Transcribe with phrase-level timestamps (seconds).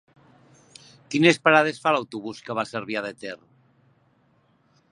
[1.15, 3.37] Quines parades fa l'autobús que va a Cervià de Ter?